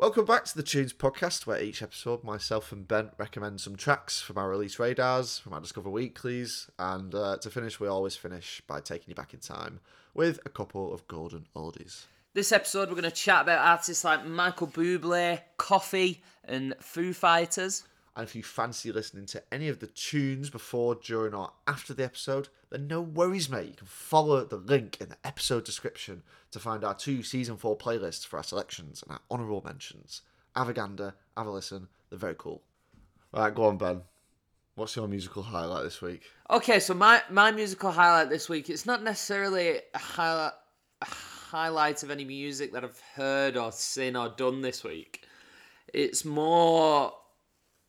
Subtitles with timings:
[0.00, 4.20] Welcome back to the Tunes podcast, where each episode myself and Ben recommend some tracks
[4.20, 8.62] from our release radars, from our Discover Weeklies, and uh, to finish, we always finish
[8.68, 9.80] by taking you back in time
[10.14, 12.04] with a couple of golden oldies.
[12.32, 17.82] This episode, we're going to chat about artists like Michael Bublé, Koffee, and Foo Fighters.
[18.18, 22.02] And if you fancy listening to any of the tunes before, during, or after the
[22.02, 23.68] episode, then no worries, mate.
[23.68, 27.78] You can follow the link in the episode description to find our two season four
[27.78, 30.22] playlists for our selections and our honourable mentions.
[30.56, 31.86] Have a gander, have a listen.
[32.10, 32.60] They're very cool.
[33.32, 34.02] All right, go on, Ben.
[34.74, 36.22] What's your musical highlight this week?
[36.50, 40.54] Okay, so my, my musical highlight this week, it's not necessarily a highlight,
[41.02, 45.24] a highlight of any music that I've heard or seen or done this week.
[45.94, 47.12] It's more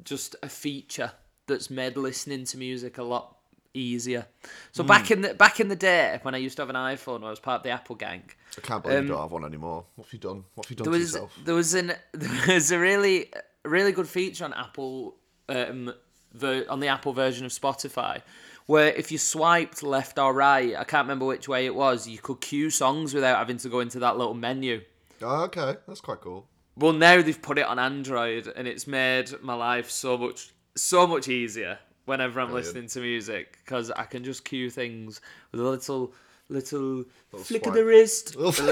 [0.03, 1.11] just a feature
[1.47, 3.35] that's made listening to music a lot
[3.73, 4.25] easier.
[4.71, 7.23] So back in the back in the day when I used to have an iPhone,
[7.23, 8.23] I was part of the Apple gang.
[8.57, 9.85] I can't believe you don't have one anymore.
[9.95, 10.43] What have you done?
[10.55, 11.39] What have you done There to was yourself?
[11.45, 13.31] there was an there was a really
[13.63, 15.15] really good feature on Apple
[15.49, 15.93] um
[16.33, 18.21] ver- on the Apple version of Spotify
[18.65, 22.19] where if you swiped left or right, I can't remember which way it was, you
[22.19, 24.81] could cue songs without having to go into that little menu.
[25.23, 26.45] Oh, okay, that's quite cool.
[26.79, 31.05] Well, now they've put it on Android, and it's made my life so much so
[31.05, 32.67] much easier whenever I'm Brilliant.
[32.67, 35.19] listening to music because I can just cue things
[35.51, 36.13] with a little
[36.47, 37.05] little,
[37.43, 38.63] flick of the wrist, a little,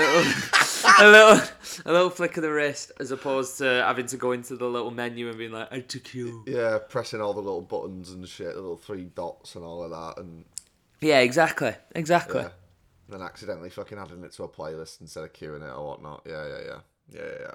[1.00, 1.48] a little,
[1.86, 4.90] a little flick of the wrist, as opposed to having to go into the little
[4.90, 8.54] menu and being like, "I to cue." Yeah, pressing all the little buttons and shit,
[8.56, 10.46] the little three dots and all of that, and
[11.02, 12.42] Yeah, exactly, exactly.
[12.42, 12.50] yeah,
[13.10, 16.24] then accidentally fucking adding it to a playlist instead of queuing it or whatnot.
[16.26, 17.38] Yeah, yeah, yeah, yeah, yeah.
[17.42, 17.52] yeah.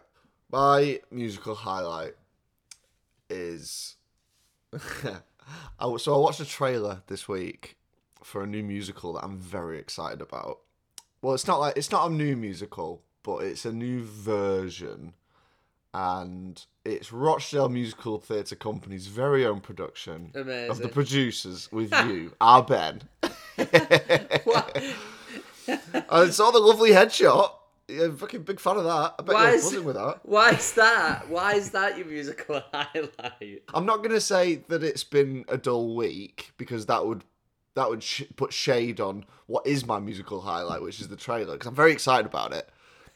[0.53, 2.15] My musical highlight
[3.31, 3.97] is,
[4.75, 7.79] I, so I watched a trailer this week
[8.23, 10.59] for a new musical that I'm very excited about.
[11.23, 15.15] Well, it's not like it's not a new musical, but it's a new version,
[15.95, 22.63] and it's Rochdale Musical Theatre Company's very own production of the producers with you, our
[22.63, 23.03] Ben.
[26.11, 27.53] I saw the lovely headshot.
[27.89, 29.15] Yeah, I'm fucking big fan of that.
[29.19, 30.21] I bet Why you're is- buzzing with that.
[30.25, 31.29] Why is that?
[31.29, 33.63] Why is that your musical highlight?
[33.75, 37.25] I'm not gonna say that it's been a dull week because that would
[37.75, 41.55] that would sh- put shade on what is my musical highlight, which is the trailer.
[41.55, 42.69] Because I'm very excited about it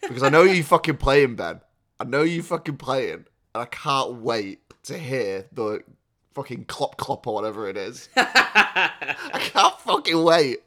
[0.02, 1.60] because I know you fucking playing Ben.
[2.00, 5.80] I know you fucking playing, and I can't wait to hear the
[6.34, 8.08] fucking clop clop or whatever it is.
[8.16, 10.58] I can't fucking wait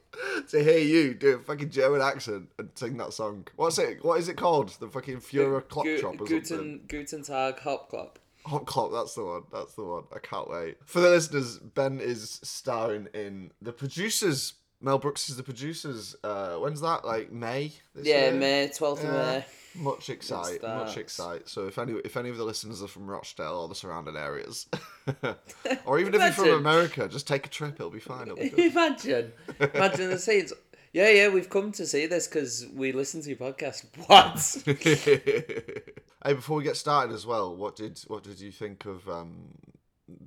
[0.50, 3.46] to hear you do a fucking German accent and sing that song.
[3.56, 4.04] What's it?
[4.04, 4.70] What is it called?
[4.80, 6.38] The fucking Führer Clock Gu- Chop or something?
[6.38, 8.18] Guten, Guten Tag, Hop Clop.
[8.46, 9.42] Hot Clock, that's the one.
[9.52, 10.04] That's the one.
[10.14, 10.78] I can't wait.
[10.86, 14.54] For the listeners, Ben is starring in the producers.
[14.80, 16.16] Mel Brooks is the producers.
[16.24, 17.04] Uh, when's that?
[17.04, 17.72] Like May?
[17.94, 18.32] This Yeah, year?
[18.32, 19.44] May, 12th of May.
[19.74, 21.48] Much excite, much excite.
[21.48, 24.66] So if any if any of the listeners are from Rochdale or the surrounding areas,
[25.86, 27.74] or even if you're from America, just take a trip.
[27.74, 28.28] It'll be fine.
[28.28, 28.52] It'll be.
[28.66, 29.32] Imagine.
[29.74, 30.52] Imagine the scenes.
[30.92, 33.84] Yeah, yeah, we've come to see this because we listen to your podcast.
[34.08, 34.40] What?
[36.24, 39.54] hey, before we get started as well, what did what did you think of um,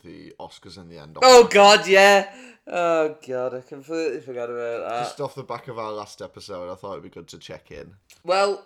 [0.03, 1.17] the Oscars in the end?
[1.21, 2.33] oh, God, yeah.
[2.65, 5.03] Oh, God, I completely forgot about that.
[5.03, 7.71] Just off the back of our last episode, I thought it'd be good to check
[7.71, 7.93] in.
[8.23, 8.65] Well,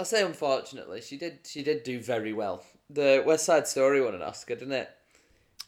[0.00, 2.64] I say unfortunately, she did she did do very well.
[2.88, 4.90] The West Side Story won an Oscar, didn't it?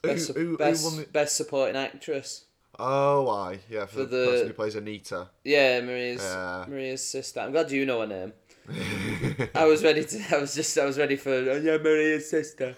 [0.02, 1.06] Best, who, who best, won the...
[1.06, 2.46] best supporting actress.
[2.78, 5.28] Oh, I Yeah, for, For the, the- person who plays Anita.
[5.44, 6.22] Yeah, Maria's.
[6.66, 7.40] Maria's sister.
[7.40, 8.32] I'm glad you know her name.
[9.54, 10.36] I was ready to.
[10.36, 10.78] I was just.
[10.78, 11.30] I was ready for.
[11.30, 12.74] Oh, yeah, Maria's sister.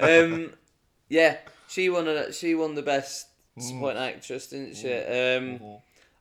[0.00, 0.54] Um,
[1.08, 1.36] yeah,
[1.68, 2.08] she won.
[2.08, 3.28] A, she won the best
[3.58, 4.92] supporting actress, didn't she?
[4.92, 5.78] Um,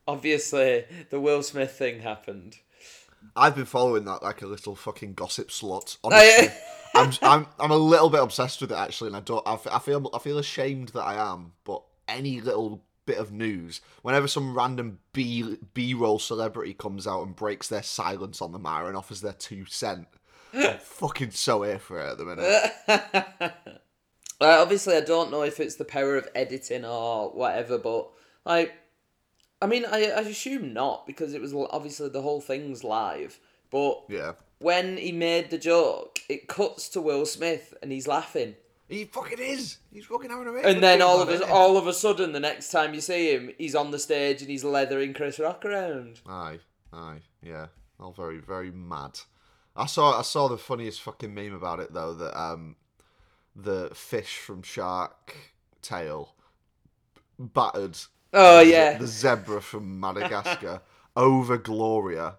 [0.08, 2.60] obviously, the Will Smith thing happened.
[3.36, 5.98] I've been following that like a little fucking gossip slut.
[6.04, 6.50] Oh, Honestly.
[6.96, 9.46] I'm, I'm I'm a little bit obsessed with it actually, and I don't.
[9.46, 14.28] I feel I feel ashamed that I am, but any little bit of news, whenever
[14.28, 18.88] some random B B roll celebrity comes out and breaks their silence on the matter
[18.88, 20.08] and offers their two cent,
[20.54, 23.54] I'm fucking so here for it at the minute.
[24.42, 28.10] Uh, obviously, I don't know if it's the power of editing or whatever, but
[28.46, 28.74] like,
[29.62, 33.40] I mean, I, I assume not because it was l- obviously the whole thing's live.
[33.72, 38.56] But Yeah, when he made the joke, it cuts to Will Smith and he's laughing,
[38.88, 39.78] he fucking is.
[39.92, 40.66] He's fucking having a bit.
[40.66, 43.52] and then all of a all of a sudden, the next time you see him,
[43.58, 46.20] he's on the stage and he's leathering Chris Rock around.
[46.28, 46.60] Aye,
[46.94, 47.68] aye, yeah,
[48.00, 49.20] all very, very mad.
[49.76, 52.14] I saw, I saw the funniest fucking meme about it though.
[52.14, 52.76] That um,
[53.56, 55.36] the fish from Shark
[55.82, 56.36] Tale
[57.40, 57.98] battered
[58.34, 60.82] Oh yeah, the zebra from Madagascar
[61.16, 62.36] over Gloria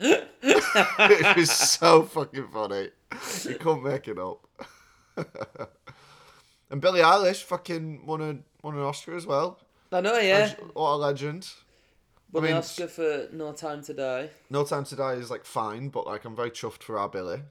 [0.00, 2.88] it was so fucking funny.
[3.44, 4.46] You can't make it up.
[6.70, 9.58] and Billie Eilish fucking won a won an Oscar as well.
[9.92, 10.54] I know, yeah.
[10.72, 11.48] What a legend.
[12.32, 14.30] Won I mean, the Oscar for No Time to Die.
[14.48, 17.42] No Time to Die is like fine, but like I'm very chuffed for our Billy.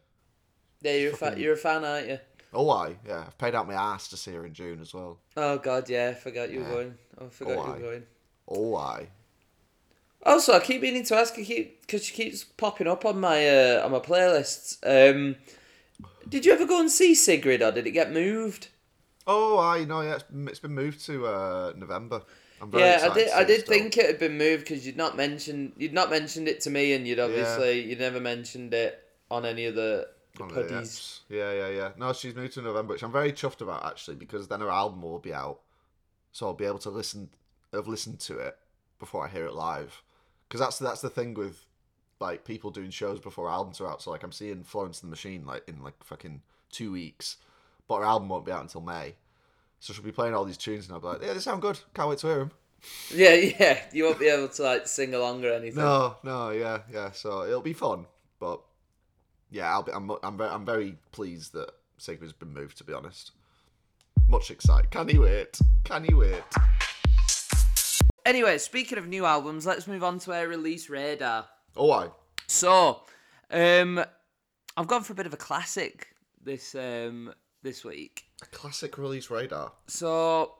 [0.82, 2.20] Yeah, you're a, fa- you're a fan, aren't you?
[2.54, 5.20] Oh, I yeah, I've paid out my ass to see her in June as well.
[5.38, 6.10] Oh, God, yeah.
[6.10, 6.72] I forgot you were Yeah.
[6.72, 6.98] going.
[7.20, 8.04] Oh, I forgot Oh, you were going.
[8.48, 9.08] Oh, I.
[10.26, 13.48] Also, I keep meaning to ask you, keep because she keeps popping up on my
[13.48, 14.78] uh, on my playlists.
[14.84, 15.38] Um,
[16.28, 18.68] did you ever go and see Sigrid, or did it get moved?
[19.28, 20.02] Oh, I know.
[20.02, 22.24] Yeah, it's, it's been moved to uh, November.
[22.62, 23.30] I'm very Yeah, I did.
[23.32, 23.74] I did still.
[23.74, 26.94] think it had been moved because you'd not mentioned you'd not mentioned it to me,
[26.94, 30.08] and you'd obviously you'd never mentioned it on any of the,
[30.48, 31.22] the puddies.
[31.30, 31.90] Yeah, yeah, yeah.
[31.98, 35.02] No, she's moved to November, which I'm very chuffed about actually, because then her album
[35.02, 35.60] will be out,
[36.32, 37.30] so I'll be able to listen,
[37.74, 38.58] have listened to it
[39.00, 40.02] before I hear it live,
[40.48, 41.66] because that's that's the thing with
[42.20, 44.02] like people doing shows before albums are out.
[44.02, 47.38] So like I'm seeing Florence and the Machine like in like fucking two weeks,
[47.88, 49.16] but her album won't be out until May,
[49.80, 51.80] so she'll be playing all these tunes, and I'll be like, yeah, they sound good.
[51.94, 52.52] Can't wait to hear them.
[53.14, 53.82] Yeah, yeah.
[53.92, 55.84] You won't be able to like sing along or anything.
[55.84, 57.12] No, no, yeah, yeah.
[57.12, 58.06] So it'll be fun,
[58.40, 58.62] but
[59.52, 59.92] yeah, I'll be.
[59.92, 60.12] I'm.
[60.24, 60.50] I'm very.
[60.50, 62.78] I'm very pleased that Sigrid's been moved.
[62.78, 63.32] To be honest,
[64.28, 64.92] much excited.
[64.92, 65.60] Can you wait?
[65.84, 66.44] Can you wait?
[68.26, 71.48] Anyway, speaking of new albums, let's move on to our release radar.
[71.76, 72.10] Oh, I.
[72.48, 73.02] So,
[73.50, 74.04] um,
[74.78, 76.10] I've gone for a bit of a classic
[76.44, 78.26] this um this week.
[78.42, 79.72] A classic release radar.
[79.88, 80.54] So,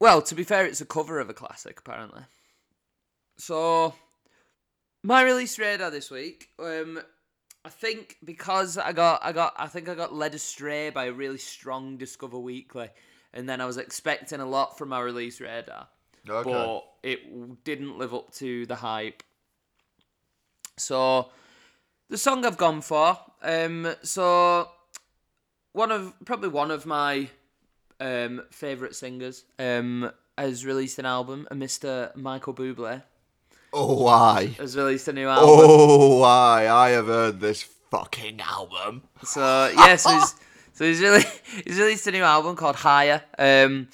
[0.00, 2.22] well, to be fair, it's a cover of a classic, apparently.
[3.38, 3.94] So,
[5.02, 7.00] my release radar this week, um,
[7.64, 11.12] I think because I got, I got, I think I got led astray by a
[11.12, 12.88] really strong Discover Weekly,
[13.32, 15.88] and then I was expecting a lot from my release radar,
[16.28, 16.50] Okay.
[16.50, 19.22] but it didn't live up to the hype.
[20.76, 21.30] So,
[22.08, 24.68] the song I've gone for, um, so
[25.72, 27.28] one of probably one of my
[28.00, 31.46] um, favorite singers um, has released an album.
[31.50, 32.14] A Mr.
[32.16, 33.02] Michael Bublé
[33.72, 34.46] oh, I.
[34.58, 35.48] has released a new album.
[35.50, 36.70] Oh, I.
[36.70, 39.02] I have heard this fucking album.
[39.22, 40.34] So yeah, so he's
[40.72, 41.24] so he's really
[41.64, 43.22] he's released a new album called Higher.
[43.38, 43.88] Um,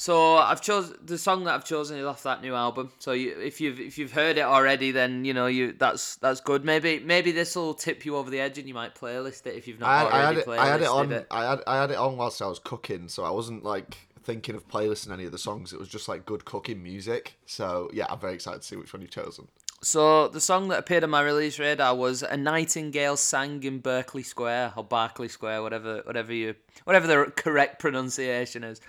[0.00, 2.90] so I've chosen the song that I've chosen is off that new album.
[3.00, 6.40] So you, if you've if you've heard it already, then you know you that's that's
[6.40, 6.64] good.
[6.64, 9.68] Maybe maybe this will tip you over the edge, and you might playlist it if
[9.68, 10.48] you've not I, I had already it.
[10.48, 11.12] I had it on.
[11.12, 11.26] it.
[11.30, 11.60] I had.
[11.66, 15.12] I had it on whilst I was cooking, so I wasn't like thinking of playlisting
[15.12, 15.72] any of the songs.
[15.72, 17.38] It was just like good cooking music.
[17.46, 19.48] So yeah, I'm very excited to see which one you've chosen.
[19.82, 24.22] So the song that appeared on my release radar was "A Nightingale Sang in Berkeley
[24.22, 28.80] Square" or Berkeley Square, whatever, whatever you, whatever the correct pronunciation is.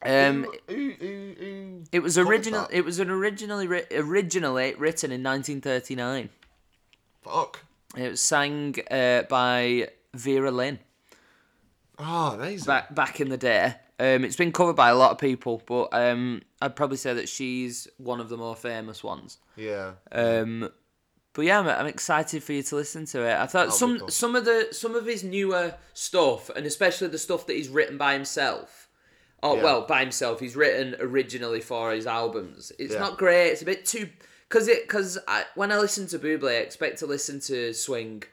[0.00, 1.84] Um, Ooh, ooh, ooh.
[1.90, 2.68] it was original.
[2.70, 6.30] It was an originally ri- originally written in 1939.
[7.22, 7.64] Fuck.
[7.96, 10.78] It was sang uh, by Vera Lynn
[11.98, 12.66] Oh, amazing.
[12.66, 13.74] back back in the day.
[14.00, 17.28] Um, it's been covered by a lot of people, but um, I'd probably say that
[17.28, 19.38] she's one of the more famous ones.
[19.56, 19.92] yeah.
[20.12, 20.70] Um,
[21.34, 23.34] but yeah, I'm, I'm excited for you to listen to it.
[23.34, 24.08] I thought That'll some cool.
[24.08, 27.96] some of the some of his newer stuff, and especially the stuff that he's written
[27.98, 28.88] by himself.
[29.42, 29.62] Oh Yeah.
[29.62, 30.40] well, by himself.
[30.40, 32.72] He's written originally for his albums.
[32.78, 33.00] It's Yeah.
[33.00, 33.50] not great.
[33.50, 34.08] It's a bit too
[34.48, 38.24] because it because I when I listen to Buble, I expect to listen to swing.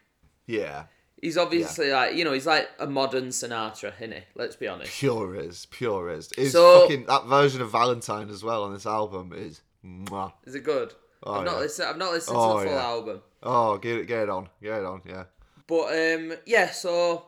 [0.48, 0.86] Yeah.
[1.25, 4.22] He's obviously like you know he's like a modern Sinatra, isn't he?
[4.36, 4.91] Let's be honest.
[4.91, 5.65] Pure is.
[5.72, 6.32] Pure is.
[6.34, 9.62] Is So- fucking that version of Valentine as well on this album is.
[9.84, 10.34] Mwah.
[10.46, 10.94] Is it good?
[11.24, 11.60] Oh, I've not yeah.
[11.62, 11.89] listened.
[11.89, 12.84] I've not listened Oh, to the full yeah.
[12.86, 13.22] album.
[13.41, 15.01] Oh, get it, get it on, get it on.
[15.03, 15.24] Yeah.
[15.65, 17.25] But um, yeah, so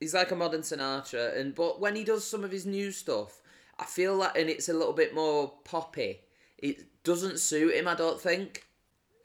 [0.00, 3.40] he's like a modern Sinatra, and but when he does some of his new stuff,
[3.78, 6.20] I feel like, and it's a little bit more poppy.
[6.58, 8.65] It doesn't suit him, I don't think,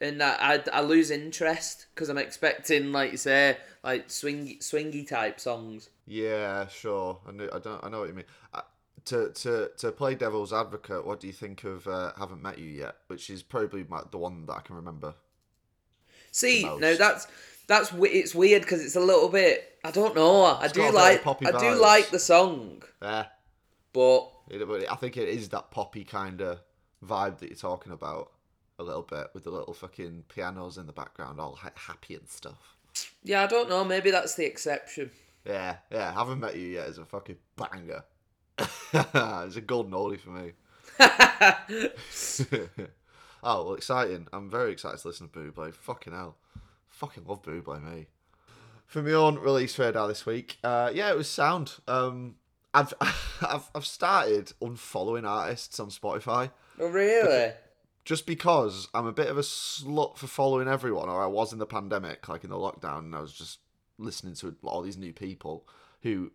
[0.02, 5.06] and I I, I lose interest because I'm expecting, like you say, like swing swingy
[5.08, 5.88] type songs.
[6.06, 7.18] Yeah, sure.
[7.26, 7.48] I know.
[7.52, 7.82] I don't.
[7.84, 8.24] I know what you mean.
[8.52, 8.62] Uh,
[9.06, 12.68] to to to play devil's advocate, what do you think of uh, "Haven't Met You
[12.68, 12.96] Yet"?
[13.06, 15.14] Which is probably my, the one that I can remember.
[16.32, 17.28] See, no, that's
[17.66, 19.78] that's it's weird because it's a little bit.
[19.84, 20.44] I don't know.
[20.44, 23.26] I a do like poppy I do like the song, Yeah,
[23.92, 26.60] but it, but I think it is that poppy kind of
[27.04, 28.32] vibe that you're talking about
[28.78, 32.28] a little bit with the little fucking pianos in the background, all ha- happy and
[32.28, 32.76] stuff.
[33.22, 33.84] yeah, I don't know.
[33.84, 35.10] Maybe that's the exception.
[35.46, 36.12] Yeah, yeah.
[36.12, 38.04] Haven't met you yet is a fucking banger.
[38.92, 40.52] it's a golden oldie for me.
[43.42, 44.28] oh well, exciting!
[44.32, 45.74] I'm very excited to listen to Boo Buble.
[45.74, 46.36] Fucking hell,
[46.90, 48.06] fucking love Boo Buble, me.
[48.86, 51.72] For my own release radar this week, uh, yeah, it was sound.
[51.88, 52.36] Um,
[52.74, 57.52] I've I've I've started unfollowing artists on Spotify Oh really?
[58.04, 61.58] Just because I'm a bit of a slut for following everyone, or I was in
[61.58, 63.58] the pandemic, like in the lockdown, and I was just
[63.98, 65.68] listening to all these new people
[66.02, 66.32] who,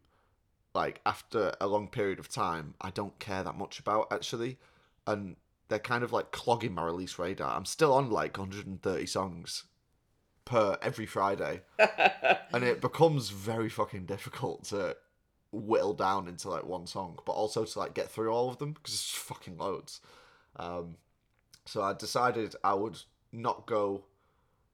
[0.74, 4.58] like, after a long period of time, I don't care that much about actually,
[5.06, 5.36] and
[5.68, 7.56] they're kind of like clogging my release radar.
[7.56, 9.66] I'm still on like 130 songs
[10.46, 11.62] per every Friday,
[12.54, 14.96] and it becomes very fucking difficult to
[15.52, 18.72] whittle down into like one song, but also to like get through all of them
[18.72, 20.00] because it's fucking loads.
[20.56, 20.96] Um,
[21.68, 22.98] so I decided I would
[23.32, 24.04] not go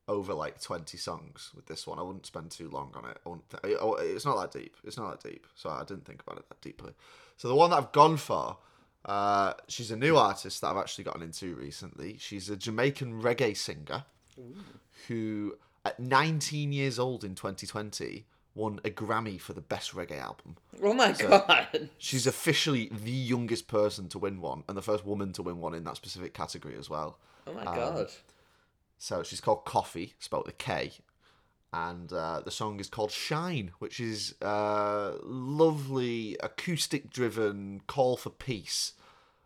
[0.07, 1.97] over like 20 songs with this one.
[1.97, 3.17] I wouldn't spend too long on it.
[3.61, 3.77] Th-
[4.15, 4.75] it's not that deep.
[4.83, 5.47] It's not that deep.
[5.55, 6.93] So I didn't think about it that deeply.
[7.37, 8.57] So the one that I've gone for,
[9.05, 12.17] uh, she's a new artist that I've actually gotten into recently.
[12.19, 14.03] She's a Jamaican reggae singer
[15.07, 20.57] who, at 19 years old in 2020, won a Grammy for the best reggae album.
[20.81, 21.89] Oh my god.
[21.97, 25.73] She's officially the youngest person to win one and the first woman to win one
[25.73, 27.17] in that specific category as well.
[27.47, 28.11] Oh my god.
[28.97, 30.93] So she's called Koffee, spelled with a K,
[31.73, 38.93] and uh, the song is called Shine, which is uh, lovely acoustic-driven call for peace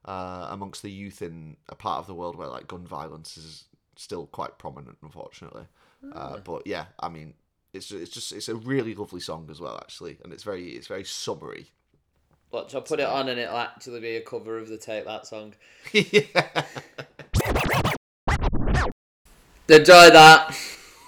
[0.05, 3.63] uh, amongst the youth in a part of the world where like gun violence is
[3.95, 5.65] still quite prominent, unfortunately.
[6.13, 7.33] Uh, but yeah, I mean,
[7.77, 10.87] it's it's just it's a really lovely song as well, actually, and it's very it's
[10.87, 11.67] very summery.
[12.51, 15.27] Watch, I'll put it on and it'll actually be a cover of the Take That
[15.27, 15.53] song.
[15.91, 16.63] yeah.
[19.69, 20.57] Enjoy that.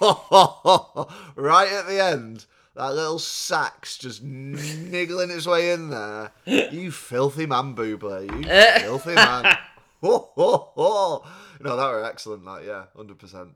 [1.36, 2.44] right at the end,
[2.76, 6.32] that little sax just niggling its way in there.
[6.46, 8.26] You filthy man, Buble.
[8.26, 9.56] You filthy man.
[10.02, 11.24] Ho, ho, ho.
[11.60, 12.44] No, that were excellent.
[12.44, 13.50] That yeah, hundred percent.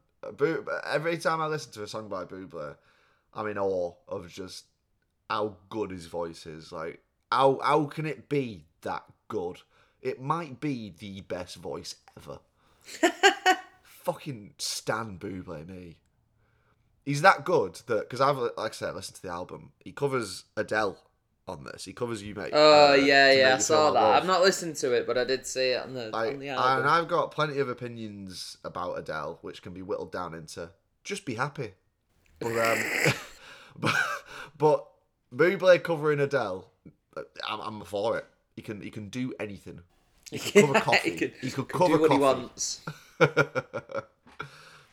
[0.86, 2.76] Every time I listen to a song by Buble,
[3.34, 4.66] I'm in awe of just
[5.28, 6.72] how good his voice is.
[6.72, 9.58] Like how how can it be that good?
[10.02, 12.38] It might be the best voice ever.
[13.82, 15.96] Fucking Stan Buble, me.
[17.04, 19.72] He's that good that because I've like I said, listened to the album.
[19.80, 20.98] He covers Adele
[21.46, 21.84] on this.
[21.84, 22.50] He covers you, mate.
[22.52, 24.00] Oh uh, yeah, yeah, I saw that.
[24.00, 24.22] Love.
[24.22, 26.86] I've not listened to it, but I did see it on the on the and.
[26.86, 30.70] I've got plenty of opinions about Adele, which can be whittled down into
[31.02, 31.72] just be happy.
[32.38, 32.78] But um,
[34.58, 34.88] but
[35.32, 36.70] but covering Adele,
[37.48, 38.26] I'm, I'm for it.
[38.56, 39.80] He can he can do anything.
[40.30, 41.00] He could cover Koffee.
[41.02, 42.14] he could, he could cover do what Koffee.
[42.14, 42.80] he wants.
[43.18, 44.08] but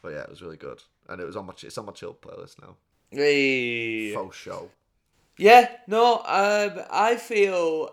[0.05, 2.61] yeah, it was really good, and it was on my it's on my chill playlist
[2.61, 2.75] now.
[3.11, 4.13] Hey.
[4.13, 4.69] Faux show.
[5.37, 7.89] Yeah, no, um, I feel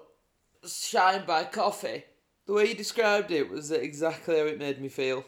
[0.66, 2.02] Shine by Koffee.
[2.46, 5.24] The way you described it was exactly how it made me feel.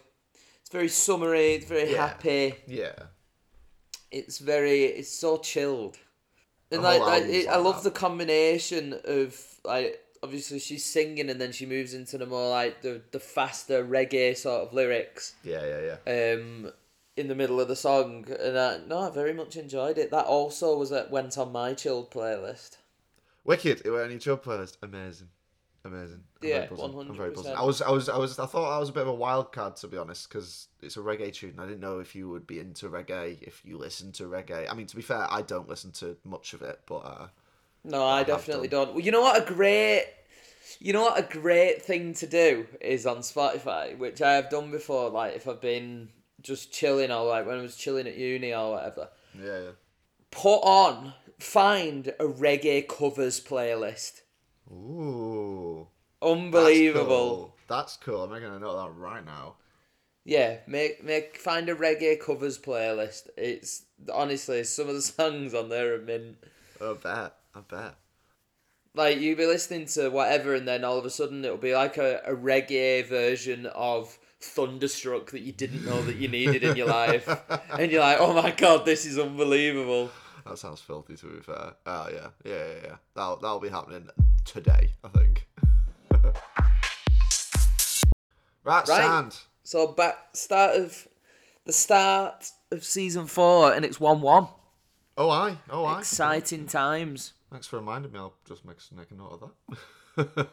[0.60, 2.08] It's very summery, it's very Yeah.
[2.08, 2.92] happy, Yeah,
[4.10, 5.98] it's very, it's so chilled.
[6.72, 7.84] And The like, like album's it, I love that.
[7.84, 12.82] the combination of like obviously she's singing and then she moves into the more like
[12.82, 16.34] the the faster reggae sort of lyrics yeah, yeah, yeah.
[16.34, 16.70] um
[17.16, 20.26] in the middle of the song and I, no I very much enjoyed it that
[20.26, 22.76] also was at went on my chilled playlist
[23.44, 23.82] Wicked.
[23.84, 24.76] It went on your chill playlist.
[24.82, 25.28] Amazing,
[25.84, 26.22] amazing.
[26.42, 26.66] I'm Yeah,
[27.12, 27.52] very buzzing.
[27.52, 27.54] I'm 100%.
[27.54, 28.38] I was, I was, I was.
[28.38, 30.96] I thought I was a bit of a wild card to be honest, because it's
[30.96, 31.54] a reggae tune.
[31.58, 34.70] I didn't know if you would be into reggae, if you listen to reggae.
[34.70, 37.26] I mean, to be fair, I don't listen to much of it, but uh,
[37.84, 40.06] no I have definitely don't well, you know what a great
[40.78, 44.70] you know what a great thing to do is on Spotify which I have done
[44.70, 46.08] before like if I've been
[46.42, 49.08] just chilling or like when I was chilling at uni or whatever
[49.38, 49.70] yeah, yeah.
[50.30, 54.20] put on find a reggae covers playlist
[54.72, 55.86] Ooh,
[56.54, 57.56] that's unbelievable cool.
[57.68, 58.24] That's cool.
[58.24, 59.56] I'm making a note of that right now.
[60.24, 65.68] yeah make make find a reggae covers playlist it's honestly some of the songs on
[65.68, 66.36] there have been
[66.80, 67.34] I bet.
[67.54, 67.94] I bet.
[68.94, 71.96] like you'll be listening to whatever and then all of a sudden it'll be like
[71.96, 76.86] a, a reggae version of thunderstruck that you didn't know that you needed in your
[76.88, 77.28] life
[77.78, 80.10] and you're like oh my god this is unbelievable
[80.50, 81.16] That sounds filthy.
[81.16, 81.74] To be fair.
[81.86, 82.96] Oh yeah, yeah, yeah, yeah.
[83.14, 84.08] That'll that'll be happening
[84.44, 84.90] today.
[85.04, 85.46] I think.
[88.64, 88.86] right, Right.
[88.86, 89.36] sand.
[89.62, 91.06] so back start of
[91.64, 94.48] the start of season four and it's 1-1
[95.16, 95.56] Oh, I.
[95.70, 95.98] Oh, I.
[96.00, 98.18] exciting times Thanks for reminding me.
[98.18, 99.50] I'll just make, make a note
[100.16, 100.48] of that.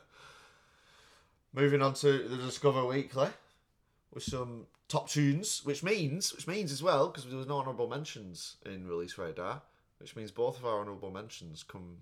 [1.53, 3.29] Moving on to the Discover Weekly
[4.13, 7.87] with some top tunes, which means, which means as well, because there was no honourable
[7.87, 9.61] mentions in Release Radar,
[9.99, 11.97] which means both of our honourable mentions come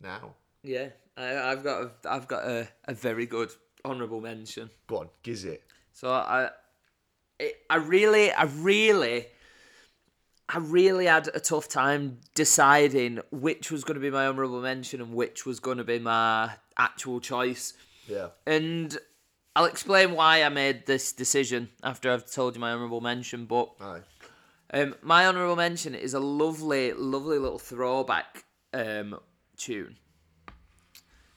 [0.00, 0.34] now.
[0.62, 3.50] yeah I, I've got a, I've got a, a very good
[3.84, 5.62] honourable mention Go on, giz it.
[5.92, 6.50] So I,
[7.38, 9.26] it, I really, I really,
[10.48, 15.00] I really had a tough time deciding which was going to be my honourable mention
[15.00, 17.74] and which was going to be my actual choice.
[18.08, 18.28] Yeah.
[18.46, 18.96] And
[19.56, 23.46] I'll explain why I made this decision after I've told you my honourable mention.
[23.46, 24.00] But Aye.
[24.72, 29.18] Um, my honourable mention is a lovely, lovely little throwback um,
[29.56, 29.96] tune.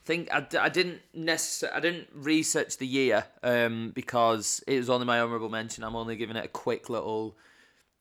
[0.05, 5.05] think I, I didn't necessarily I didn't research the year um, because it was only
[5.05, 5.83] my honourable mention.
[5.83, 7.35] I'm only giving it a quick little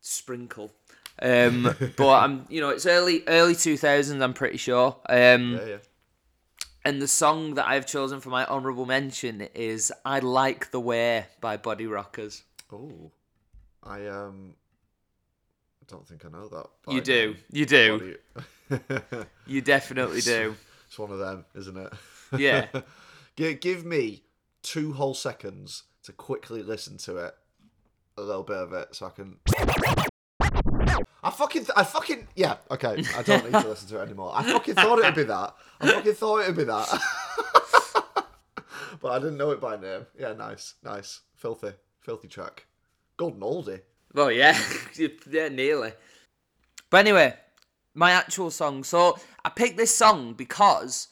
[0.01, 0.73] sprinkle.
[1.21, 4.21] Um, but I'm you know it's early early 2000s.
[4.23, 4.97] I'm pretty sure.
[5.09, 5.77] Um, Yeah, yeah.
[6.85, 11.27] and the song that I've chosen for my honourable mention is "I Like the Way"
[11.41, 12.43] by Body Rockers.
[12.73, 13.12] Oh,
[13.83, 14.62] I um, I
[15.93, 16.67] don't think I know that.
[16.93, 18.17] You do, you do,
[19.47, 20.57] you- definitely do.
[20.89, 21.93] it's one of them, isn't it?
[22.37, 22.67] Yeah.
[23.37, 24.23] give, give me
[24.63, 27.35] two whole seconds to quickly listen to it,
[28.17, 29.37] a little bit of it, so I can.
[31.25, 33.05] I fucking, I fucking, yeah, okay.
[33.17, 34.33] I don't need to listen to it anymore.
[34.35, 35.55] I fucking thought it'd be that.
[35.81, 36.89] I fucking thought it'd be that.
[39.01, 40.07] but I didn't know it by name.
[40.19, 42.67] Yeah, nice, nice, filthy, filthy track.
[43.19, 43.83] Golden oldie.
[44.14, 44.59] Well, yeah,
[45.31, 45.92] yeah, nearly.
[46.90, 47.35] But anyway,
[47.95, 48.85] my actual song.
[48.85, 51.09] So I picked this song because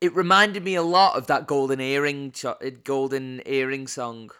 [0.00, 2.54] it reminded me a lot of that golden earring, uh,
[2.84, 4.30] golden earring song.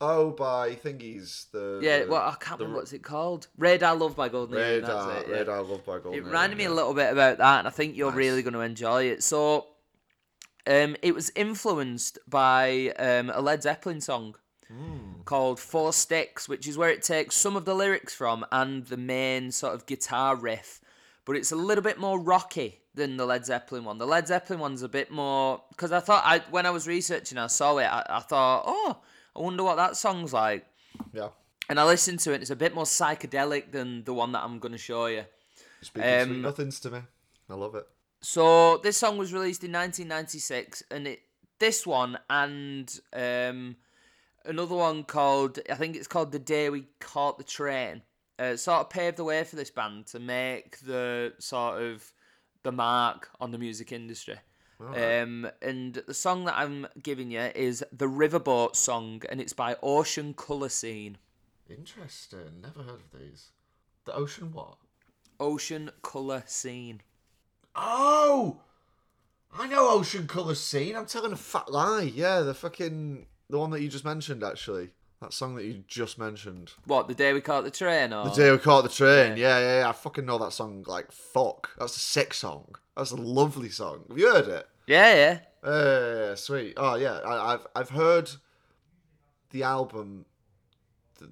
[0.00, 1.50] Oh, by thingies.
[1.52, 3.46] The Yeah, the, well, I can't remember what's it called.
[3.56, 4.82] Red, Radar Love by Golden Earring.
[4.82, 5.30] Radar, That's it.
[5.30, 5.36] yeah.
[5.38, 6.14] Radar Love by Golden.
[6.20, 8.16] It reminded me Earring, a little bit about that, and I think you're Nice.
[8.18, 9.22] really going to enjoy it.
[9.22, 9.68] So,
[10.66, 14.34] um, it was influenced by um, a Led Zeppelin song
[14.68, 15.22] Hmm.
[15.24, 18.96] called Four Sticks, which is where it takes some of the lyrics from and the
[18.96, 20.80] main sort of guitar riff,
[21.24, 23.98] but it's a little bit more rocky than the Led Zeppelin one.
[23.98, 27.38] The Led Zeppelin one's a bit more because I thought I when I was researching,
[27.38, 27.84] I saw it.
[27.84, 28.98] I, I thought, oh,
[29.36, 30.64] I wonder what that song's like.
[31.12, 31.28] Yeah.
[31.68, 32.42] And I listened to it.
[32.42, 35.24] It's a bit more psychedelic than the one that I'm going to show you.
[35.80, 37.00] Speaking Um, sweet nothings to me.
[37.50, 37.86] I love it.
[38.20, 41.20] So this song was released in 1996, and it
[41.58, 43.76] this one and um,
[44.44, 48.02] another one called I think it's called "The Day We Caught the Train"
[48.38, 52.12] uh, sort of paved the way for this band to make the sort of
[52.62, 54.38] the mark on the music industry.
[54.80, 59.76] Um, and the song that I'm giving you is the Riverboat song, and it's by
[59.82, 61.16] Ocean Colour Scene.
[61.70, 62.60] Interesting.
[62.60, 63.50] Never heard of these.
[64.04, 64.76] The ocean what?
[65.40, 67.00] Ocean Colour Scene.
[67.74, 68.60] Oh,
[69.56, 70.96] I know Ocean Colour Scene.
[70.96, 72.12] I'm telling a fat lie.
[72.14, 74.42] Yeah, the fucking the one that you just mentioned.
[74.42, 74.90] Actually,
[75.20, 76.72] that song that you just mentioned.
[76.86, 78.12] What the day we caught the train?
[78.12, 79.36] Or The day we caught the train.
[79.36, 79.60] Yeah.
[79.60, 81.70] yeah, yeah, I fucking know that song like fuck.
[81.78, 82.74] That's a sick song.
[82.96, 84.04] That's a lovely song.
[84.08, 84.68] Have you heard it?
[84.88, 85.68] yeah, yeah.
[85.68, 86.74] Uh, sweet.
[86.76, 88.28] Oh yeah, I, I've I've heard
[89.50, 90.26] the album.
[91.20, 91.30] The,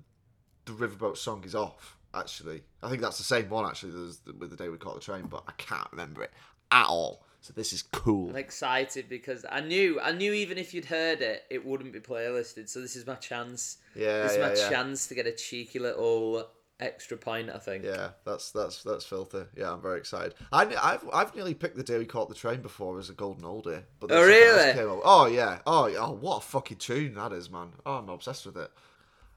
[0.64, 1.98] the Riverboat song is off.
[2.14, 3.66] Actually, I think that's the same one.
[3.66, 6.30] Actually, with the day we caught the train, but I can't remember it
[6.70, 7.26] at all.
[7.42, 8.30] So this is cool.
[8.30, 11.98] I'm excited because I knew I knew even if you'd heard it, it wouldn't be
[11.98, 12.68] playlisted.
[12.68, 13.78] So this is my chance.
[13.96, 14.68] Yeah, this is yeah, my yeah.
[14.70, 16.46] chance to get a cheeky little
[16.78, 17.50] extra point.
[17.50, 17.84] I think.
[17.84, 19.42] Yeah, that's that's that's filthy.
[19.56, 20.34] Yeah, I'm very excited.
[20.52, 23.42] I, have I've nearly picked the day we caught the train before as a golden
[23.42, 23.82] oldie.
[23.98, 25.00] But Oh, really?
[25.04, 25.58] Oh yeah.
[25.66, 25.98] Oh yeah.
[25.98, 27.72] Oh, what a fucking tune that is, man.
[27.84, 28.70] Oh, I'm obsessed with it.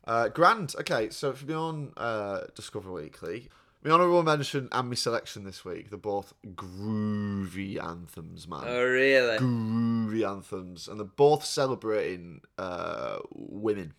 [0.05, 0.75] Uh, grand.
[0.79, 3.49] Okay, so if you're on uh, Discover Weekly,
[3.85, 8.63] my honourable mention and my selection this week, they're both groovy anthems, man.
[8.65, 9.37] Oh really?
[9.37, 13.93] groovy anthems, and they're both celebrating uh, women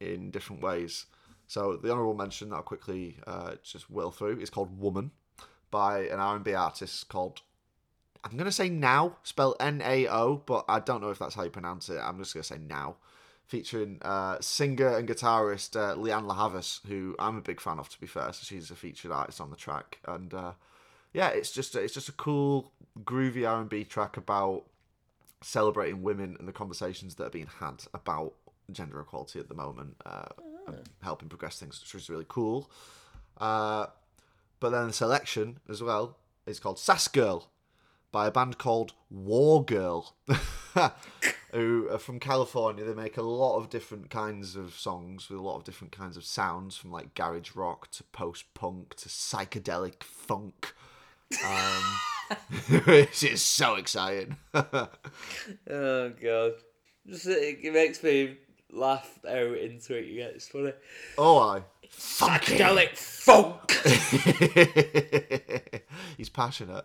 [0.00, 1.04] in different ways.
[1.46, 5.10] So the honourable mention that I'll quickly uh, just whirl through is called "Woman"
[5.70, 7.42] by an R&B artist called
[8.24, 11.90] I'm gonna say Now, spelled N-A-O, but I don't know if that's how you pronounce
[11.90, 12.00] it.
[12.02, 12.96] I'm just gonna say Now,
[13.46, 17.88] featuring uh, singer and guitarist uh, Lianne La Havas, who I'm a big fan of.
[17.88, 20.52] To be fair, so she's a featured artist on the track, and uh,
[21.12, 22.72] yeah, it's just a, it's just a cool,
[23.04, 24.64] groovy R and B track about
[25.42, 28.34] celebrating women and the conversations that are being had about
[28.72, 30.26] gender equality at the moment, uh,
[30.66, 32.70] and helping progress things, which is really cool.
[33.38, 33.86] Uh,
[34.58, 37.48] but then the selection as well is called Sass Girl
[38.10, 40.14] by a band called War Girl,
[41.56, 42.84] who are from California.
[42.84, 46.18] They make a lot of different kinds of songs with a lot of different kinds
[46.18, 50.74] of sounds, from like garage rock to post punk to psychedelic funk.
[51.44, 51.82] Um,
[52.84, 54.36] which is so exciting.
[55.70, 56.52] Oh god.
[57.08, 58.36] Just it, it makes me
[58.70, 60.06] laugh out into it.
[60.06, 60.74] You get it's funny.
[61.16, 61.62] oh, I.
[61.88, 63.72] Psychedelic funk.
[66.16, 66.84] He's passionate.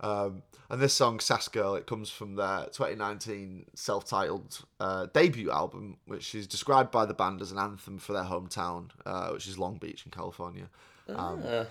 [0.00, 5.50] Um, and this song, Sass Girl, it comes from their 2019 self titled uh, debut
[5.50, 9.46] album, which is described by the band as an anthem for their hometown, uh, which
[9.46, 10.68] is Long Beach in California.
[11.08, 11.64] Um, Ah.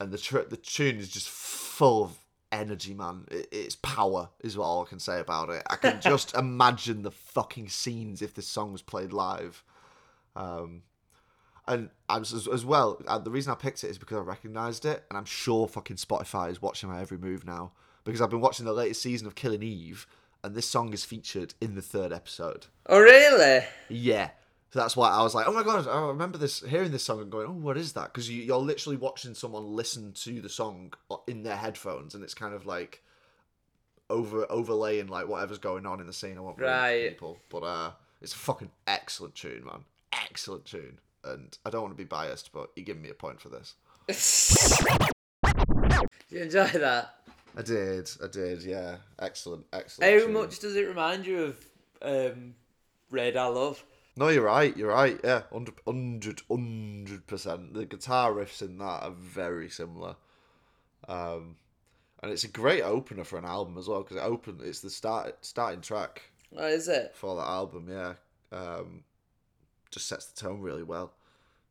[0.00, 2.18] and the tr- the tune is just full of
[2.52, 3.24] energy, man.
[3.30, 5.62] It, it's power, is what all I can say about it.
[5.70, 9.62] I can just imagine the fucking scenes if this song was played live.
[10.36, 10.82] Um,
[11.68, 13.00] and I was as, as well.
[13.06, 15.96] Uh, the reason I picked it is because I recognised it, and I'm sure fucking
[15.96, 17.72] Spotify is watching my every move now
[18.04, 20.06] because I've been watching the latest season of Killing Eve,
[20.42, 22.66] and this song is featured in the third episode.
[22.86, 23.64] Oh, really?
[23.88, 24.30] Yeah.
[24.72, 27.20] So that's why I was like, oh my god, I remember this, hearing this song
[27.20, 28.12] and going, oh, what is that?
[28.12, 30.92] Because you, you're literally watching someone listen to the song
[31.26, 33.02] in their headphones, and it's kind of like
[34.08, 36.36] over overlaying like whatever's going on in the scene.
[36.36, 37.08] I won't ruin it for Right.
[37.10, 39.84] people, but uh, it's a fucking excellent tune, man.
[40.12, 40.98] Excellent tune.
[41.24, 43.74] And I don't want to be biased, but you're giving me a point for this.
[44.08, 44.16] Did
[46.30, 47.14] you enjoy that?
[47.56, 48.96] I did, I did, yeah.
[49.18, 50.12] Excellent, excellent.
[50.12, 50.32] How tune.
[50.32, 51.66] much does it remind you of
[52.02, 52.54] um,
[53.12, 53.84] I Love?
[54.16, 54.76] No, you're right.
[54.76, 55.18] You're right.
[55.24, 57.74] Yeah, 100 100 percent.
[57.74, 60.14] The guitar riffs in that are very similar,
[61.08, 61.56] um,
[62.22, 64.60] and it's a great opener for an album as well because it open.
[64.62, 66.22] It's the start starting track
[66.56, 67.12] Oh, is it?
[67.14, 67.88] for that album.
[67.90, 68.14] Yeah,
[68.52, 69.02] um,
[69.90, 71.12] just sets the tone really well.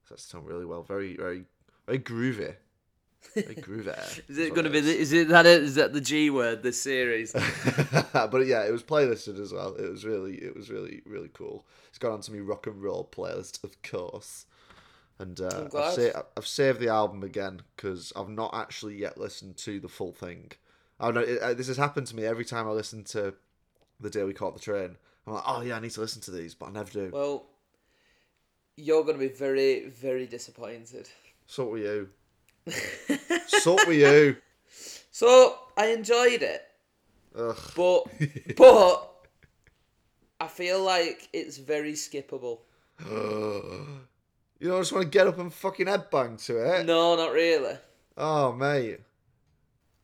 [0.08, 0.84] Sets the tone really well.
[0.84, 1.46] Very, very,
[1.86, 2.56] very groovy.
[3.34, 4.30] Very groovy.
[4.30, 4.80] Is it going to be?
[4.80, 5.46] The, is it that?
[5.46, 6.64] Is that the G word?
[6.64, 7.32] The series?
[8.14, 9.76] but yeah, it was playlisted as well.
[9.76, 11.66] It was really, it was really, really cool.
[11.90, 14.46] It's gone onto my rock and roll playlist, of course.
[15.20, 19.58] And uh, I've, sa- I've saved the album again because I've not actually yet listened
[19.58, 20.52] to the full thing.
[20.98, 23.34] I know it, uh, this has happened to me every time I listen to
[24.00, 24.96] the day we caught the train.
[25.28, 27.12] I'm like, oh yeah, I need to listen to these, but I never do.
[27.14, 27.46] well,
[28.80, 31.10] you're going to be very, very disappointed.
[31.46, 32.10] So were you.
[33.48, 34.38] so were you.
[35.12, 36.62] So I enjoyed it,
[37.36, 37.58] Ugh.
[37.76, 38.04] but
[38.56, 39.28] but
[40.40, 42.60] I feel like it's very skippable.
[44.62, 46.86] You don't just want to get up and fucking headbang to it.
[46.86, 47.78] No, not really.
[48.18, 49.00] Oh mate,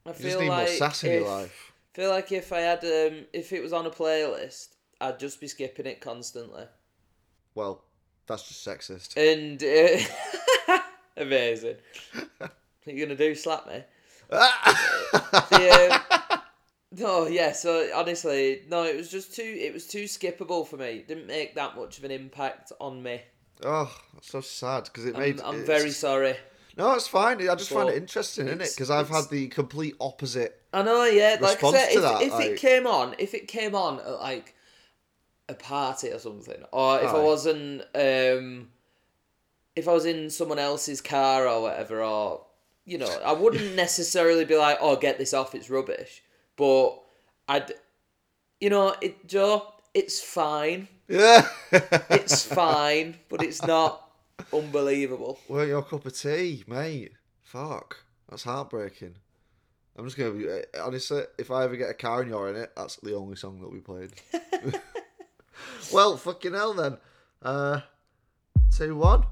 [0.06, 1.74] I you feel just need like more sass in if, your life.
[1.94, 4.70] feel like if I had um if it was on a playlist,
[5.02, 6.64] I'd just be skipping it constantly.
[7.54, 7.84] Well,
[8.28, 9.16] that's just sexist.
[9.18, 10.80] And uh,
[11.18, 11.78] amazing.
[12.38, 12.52] What
[12.88, 13.36] are you gonna do?
[13.36, 13.84] Slap me?
[15.52, 16.40] The, um,
[16.92, 17.52] no, yeah.
[17.52, 19.44] So honestly, no, it was just too.
[19.44, 20.86] It was too skippable for me.
[20.88, 23.22] It didn't make that much of an impact on me.
[23.64, 25.42] oh, that's so sad because it I'm, made.
[25.42, 26.36] I'm very sorry.
[26.78, 27.38] No, it's fine.
[27.48, 28.72] I just find it interesting, isn't it?
[28.76, 30.62] Because I've had the complete opposite.
[30.74, 31.38] I know, yeah.
[31.40, 34.00] Like I said, to if, that, if like- it came on, if it came on
[34.00, 34.55] at like
[35.49, 38.69] a party or something, or if I wasn't, um,
[39.75, 42.41] if I was in someone else's car or whatever, or
[42.86, 46.23] you know, I wouldn't necessarily be like, "Oh, get this off, it's rubbish,"
[46.55, 47.01] but
[47.47, 47.71] I'd,
[48.60, 51.47] you know, it Joe, it's fine, Yeah.
[51.71, 54.10] it's fine, but it's not
[54.51, 55.39] unbelievable.
[55.47, 57.12] Weren't your cup of tea, mate?
[57.43, 59.15] Fuck, that's heartbreaking.
[59.97, 60.47] I'm just gonna be
[60.81, 61.23] honestly.
[61.38, 63.71] If I ever get a car and you're in it, that's the only song that
[63.71, 64.12] we played.
[65.94, 66.98] well, fucking hell then.
[67.41, 67.82] Uh,
[68.76, 69.24] two one.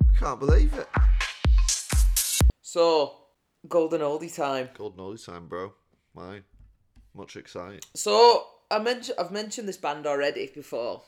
[0.00, 0.88] I can't believe it.
[2.62, 3.14] So,
[3.68, 4.68] golden oldie time.
[4.76, 5.72] Golden oldie time, bro.
[6.14, 6.42] Mine.
[7.14, 7.80] Much exciting.
[7.94, 11.02] So I mentioned I've mentioned this band already before.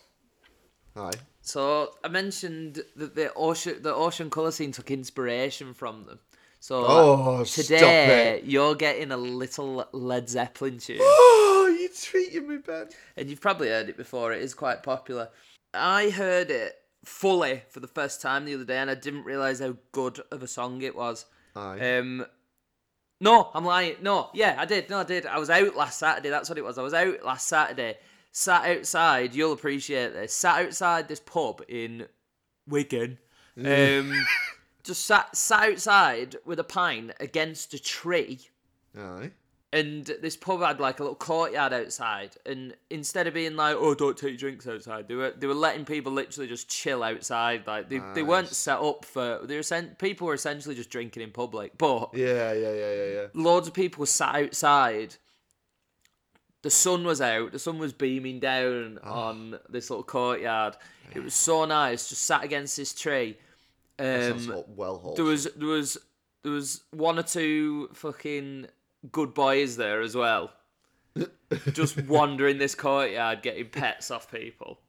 [0.96, 1.10] Hi.
[1.42, 6.18] So I mentioned that the ocean the ocean color scene took inspiration from them.
[6.60, 10.98] So Oh, today you're getting a little Led Zeppelin tune,
[11.88, 12.88] you treating me, Ben.
[13.16, 14.32] and you've probably heard it before.
[14.32, 15.28] It is quite popular.
[15.74, 16.74] I heard it
[17.04, 20.42] fully for the first time the other day, and I didn't realize how good of
[20.42, 21.26] a song it was.
[21.56, 21.98] Aye.
[21.98, 22.26] Um,
[23.20, 23.96] no, I'm lying.
[24.00, 24.88] No, yeah, I did.
[24.90, 25.26] No, I did.
[25.26, 26.30] I was out last Saturday.
[26.30, 26.78] That's what it was.
[26.78, 27.96] I was out last Saturday.
[28.30, 29.34] Sat outside.
[29.34, 30.32] You'll appreciate this.
[30.32, 32.06] Sat outside this pub in
[32.68, 33.18] Wigan.
[33.58, 34.12] Um,
[34.84, 38.40] just sat sat outside with a pint against a tree.
[38.96, 39.32] Aye.
[39.70, 43.94] And this pub had like a little courtyard outside, and instead of being like, "Oh,
[43.94, 47.66] don't take drinks outside," they were they were letting people literally just chill outside.
[47.66, 49.40] Like they, they weren't set up for.
[49.44, 53.04] They were sent people were essentially just drinking in public, but Yeah, yeah, yeah, yeah,
[53.12, 53.26] yeah.
[53.34, 55.16] loads of people sat outside.
[56.62, 57.52] The sun was out.
[57.52, 59.12] The sun was beaming down Oh.
[59.12, 60.76] on this little courtyard.
[61.14, 63.36] It was so nice, just sat against this tree.
[63.98, 65.98] Um, well there was there was
[66.42, 68.68] there was one or two fucking
[69.12, 70.50] good boys there as well.
[71.72, 74.80] just wandering this courtyard, getting pets off people.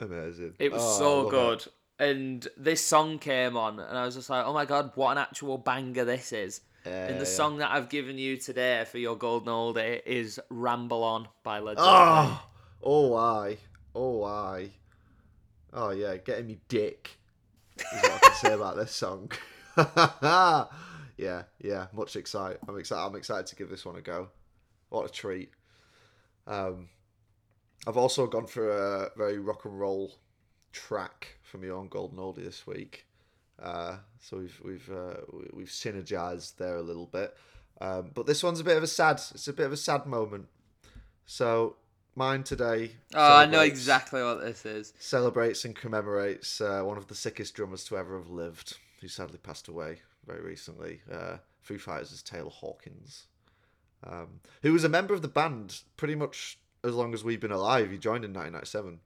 [0.00, 0.54] amazing.
[0.58, 1.64] It was Oh, so good.
[2.00, 5.18] And this song came on, and I was just like, "Oh my god, what an
[5.18, 7.24] actual banger this is!" and Yeah, the yeah.
[7.24, 11.76] song that I've given you today for your golden oldie is "Ramble On" by Led
[11.80, 12.24] ah!
[12.24, 12.38] Zeppelin.
[12.84, 13.56] Oh, oh, I,
[13.96, 14.70] oh, I,
[15.72, 17.10] oh yeah, getting me dick
[17.76, 19.32] is what I can say about this song.
[21.18, 21.86] yeah, yeah.
[21.92, 22.58] Much excited.
[22.66, 23.02] I'm excited.
[23.04, 24.28] I'm excited to give this one a go.
[24.88, 25.50] What a treat.
[26.46, 26.88] Um,
[27.86, 30.14] I've also gone for a very rock and roll
[30.72, 33.06] track from your own Golden Oldie this week.
[33.62, 37.36] Uh, so we've we've uh, we- we've synergized there a little bit.
[37.80, 39.16] Um, but this one's a bit of a sad.
[39.32, 40.46] It's a bit of a sad moment.
[41.26, 41.76] So
[42.14, 42.92] mine today.
[43.14, 44.92] Oh, I know exactly what this is.
[44.98, 49.38] celebrates and commemorates uh, one of the sickest drummers to ever have lived, who sadly
[49.38, 51.00] passed away very recently.
[51.10, 53.26] Uh, Foo Fighters' Taylor Hawkins,
[54.04, 57.50] um, who was a member of the band pretty much as long as we've been
[57.50, 57.90] alive.
[57.90, 59.00] He joined in 1997.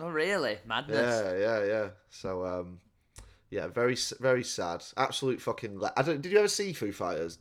[0.00, 0.58] Oh, really?
[0.66, 1.22] Madness.
[1.24, 1.88] Yeah, yeah, yeah.
[2.10, 2.80] So, um,
[3.50, 4.84] yeah, very, very sad.
[4.96, 5.78] Absolute fucking.
[5.78, 6.20] Le- I don't.
[6.20, 7.38] Did you ever see Foo Fighters?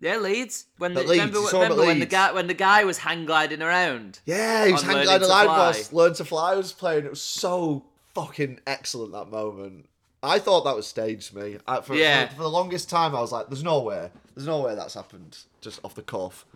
[0.00, 0.66] Yeah, Leeds.
[0.78, 4.20] When the, Leeds, remember, remember when the guy when the guy was hang gliding around?
[4.26, 5.46] Yeah, he was hang gliding Fly.
[5.46, 7.04] whilst Learn to Fly was playing.
[7.04, 9.86] It was so fucking excellent that moment.
[10.22, 11.58] I thought that was staged, me.
[11.66, 12.28] I, for, Yeah.
[12.28, 14.10] for, for the longest time, I was like, "There's no way.
[14.34, 16.46] There's no way that's happened just off the cuff."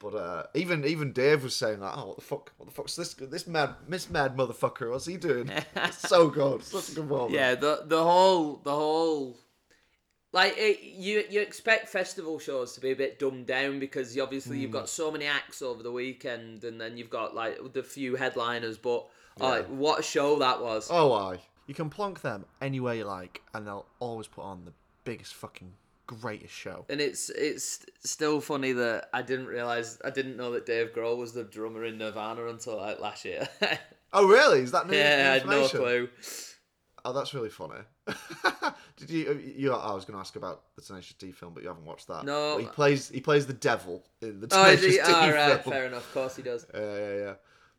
[0.00, 2.52] But uh, even even Dave was saying like, "Oh, what the fuck?
[2.58, 3.14] What the fuck's this?
[3.14, 4.90] This mad, this Mad motherfucker?
[4.90, 5.50] What's he doing?"
[5.92, 6.62] so good.
[6.64, 7.32] Such a good moment.
[7.32, 9.38] Yeah, the the whole the whole
[10.32, 14.22] like it, you you expect festival shows to be a bit dumbed down because you,
[14.22, 14.62] obviously Hmm.
[14.62, 18.16] you've got so many acts over the weekend and then you've got like the few
[18.16, 19.06] headliners, but
[19.38, 20.88] like what a show that was.
[20.90, 21.38] Oh, I.
[21.66, 24.72] You can plonk them anywhere you like, and they'll always put on the
[25.04, 25.72] biggest fucking
[26.06, 26.84] greatest show.
[26.90, 31.16] And it's it's still funny that I didn't realize I didn't know that Dave Grohl
[31.16, 33.48] was the drummer in Nirvana until like last year.
[34.16, 34.60] Oh, really?
[34.60, 36.08] Is that new yeah, I had no clue.
[37.04, 37.80] Oh, that's really funny.
[38.96, 39.28] Did you?
[39.28, 39.72] Uh, you?
[39.72, 42.24] I was going to ask about the Tenacious D film, but you haven't watched that.
[42.24, 42.54] No.
[42.54, 43.08] But he plays.
[43.08, 44.96] He plays the devil in the Oh, Tenacious he?
[44.98, 45.74] D Oh, right, film.
[45.74, 46.06] fair enough.
[46.06, 46.64] Of course he does.
[46.72, 47.34] Yeah, yeah, yeah.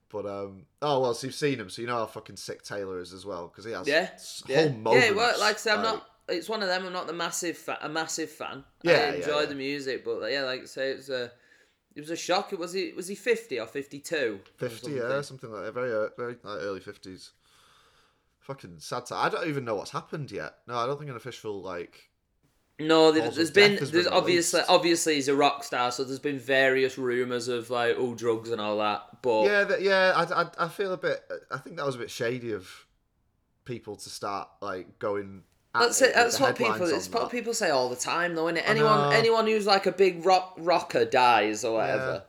[0.09, 2.99] But um, oh well, so you've seen him, so you know how fucking sick Taylor
[2.99, 4.09] is as well, because he has Yeah,
[4.47, 5.07] yeah, whole moments.
[5.07, 5.13] yeah.
[5.13, 6.07] Well, like I said, I'm not.
[6.27, 6.85] It's one of them.
[6.85, 8.63] I'm not the massive fa- a massive fan.
[8.83, 9.45] Yeah, I enjoy yeah.
[9.45, 11.31] the music, but yeah, like I say, it was a
[11.95, 12.53] it was a shock.
[12.53, 14.39] It was he was he fifty or fifty two?
[14.57, 15.73] fifty, yeah, something like that.
[15.73, 17.31] Very, uh, very like, early fifties.
[18.39, 19.03] Fucking sad.
[19.11, 20.57] I don't even know what's happened yet.
[20.67, 22.09] No, I don't think an official like.
[22.77, 26.03] No, there, Cause of there's death been there's obviously obviously he's a rock star, so
[26.03, 29.21] there's been various rumors of like all drugs and all that.
[29.21, 30.11] But Yeah, that, yeah.
[30.15, 31.23] I, I, I feel a bit.
[31.49, 32.69] I think that was a bit shady of
[33.63, 35.43] people to start like going.
[35.73, 36.13] That's it.
[36.13, 36.83] That's what people.
[36.83, 37.31] It's what that.
[37.31, 38.47] people say all the time, though.
[38.47, 38.69] Isn't it?
[38.69, 42.23] Anyone, anyone who's like a big rock rocker dies or whatever.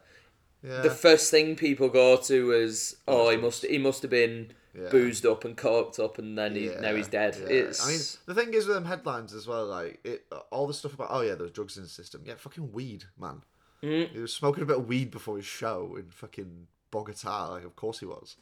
[0.62, 0.80] Yeah.
[0.80, 4.90] The first thing people go to is, oh, he must he must have been Yeah.
[4.90, 7.34] boozed up and coked up, and then he, now he's dead.
[7.40, 7.46] yeah.
[7.46, 10.74] It's I mean, the thing is with them headlines as well, like it, all the
[10.74, 12.22] stuff about oh yeah, there's drugs in the system.
[12.26, 13.42] Yeah, fucking weed, man.
[13.82, 14.10] Mm.
[14.10, 17.52] He was smoking a bit of weed before his show in fucking Bogota.
[17.52, 18.36] Like, of course he was.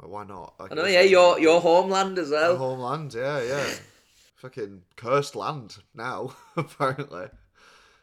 [0.00, 0.54] Like, why not?
[0.58, 2.56] Like, I know, yeah, like- your your homeland as well.
[2.56, 3.66] homeland, yeah, yeah.
[4.36, 7.28] fucking cursed land now, apparently,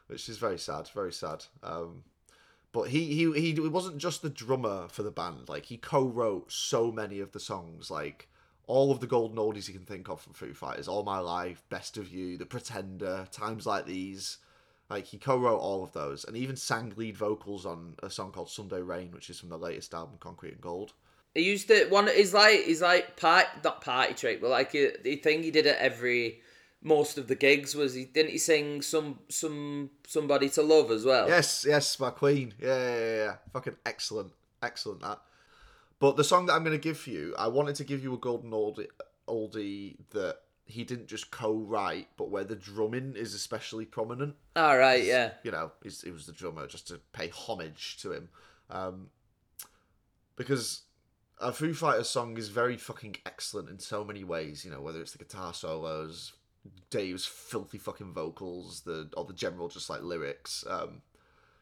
[0.08, 1.46] which is very sad, very sad.
[1.64, 2.04] Um,
[2.76, 5.48] but he, he he wasn't just the drummer for the band.
[5.48, 8.28] Like he co-wrote so many of the songs, like
[8.68, 11.64] all of the golden oldies you can think of from Foo Fighters, "All My Life,"
[11.70, 14.40] "Best of You," "The Pretender," "Times Like These."
[14.90, 18.50] Like he co-wrote all of those, and even sang lead vocals on a song called
[18.50, 20.92] "Sunday Rain," which is from the latest album, Concrete and Gold.
[21.34, 22.10] He used to one.
[22.14, 25.66] He's like he's like part not party trick, but like uh, the thing he did
[25.66, 26.42] at every
[26.82, 31.06] most of the gigs was he didn't he sing some some somebody to love as
[31.06, 31.28] well.
[31.28, 32.54] Yes, yes, my queen.
[32.62, 33.36] Yeah, yeah, yeah, yeah.
[33.54, 34.32] Fucking excellent.
[34.62, 35.20] Excellent that.
[36.00, 38.14] But the song that I'm going to give for you, I wanted to give you
[38.14, 38.88] a golden oldie,
[39.28, 44.36] oldie that he didn't just co-write, but where the drumming is especially prominent.
[44.56, 45.32] All right, yeah.
[45.44, 48.30] You know, he's, he was the drummer just to pay homage to him.
[48.70, 49.10] Um,
[50.36, 50.82] because
[51.40, 54.66] a Foo Fighters song is very fucking excellent in so many ways.
[54.66, 56.34] You know, whether it's the guitar solos,
[56.90, 60.64] Dave's filthy fucking vocals, the or the general just like lyrics.
[60.70, 61.02] Um,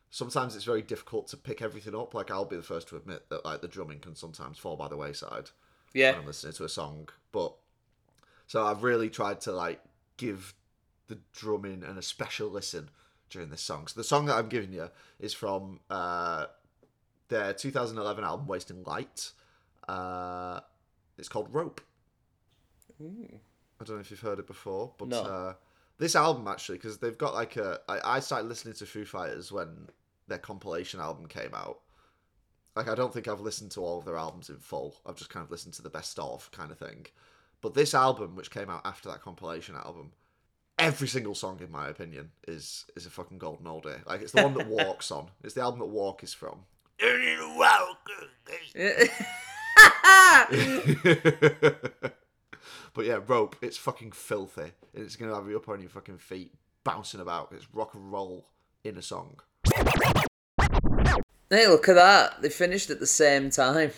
[0.09, 2.13] sometimes it's very difficult to pick everything up.
[2.13, 4.87] Like I'll be the first to admit that like the drumming can sometimes fall by
[4.87, 5.49] the wayside
[5.93, 6.11] Yeah.
[6.11, 7.09] when I'm listening to a song.
[7.31, 7.53] But
[8.47, 9.81] so I've really tried to like
[10.17, 10.53] give
[11.07, 12.89] the drumming and a special listen
[13.29, 13.87] during this song.
[13.87, 14.89] So the song that I'm giving you
[15.19, 16.45] is from uh,
[17.29, 19.31] their 2011 album Wasting Light.
[19.87, 20.59] Uh,
[21.17, 21.81] it's called Rope.
[23.83, 25.21] I don't know if you've heard it before, but No.
[25.23, 25.53] uh,
[25.97, 27.81] this album actually, because they've got like a.
[27.89, 29.89] I, I started listening to Foo Fighters when
[30.27, 31.79] their compilation album came out.
[32.75, 34.95] Like I don't think I've listened to all of their albums in full.
[35.05, 37.07] I've just kind of listened to the best of kind of thing.
[37.61, 40.11] But this album, which came out after that compilation album,
[40.79, 44.05] every single song, in my opinion, is is a fucking golden oldie.
[44.05, 45.29] Like it's the one that Walks on.
[45.43, 46.59] It's the album that Walk is from.
[52.93, 53.55] But yeah, rope.
[53.61, 54.71] It's fucking filthy.
[54.93, 57.51] and It's gonna have you up on your fucking feet, bouncing about.
[57.55, 58.47] It's rock and roll
[58.83, 59.39] in a song.
[61.49, 62.41] Hey, look at that!
[62.41, 63.91] They finished at the same time.